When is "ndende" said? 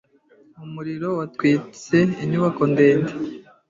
2.71-3.11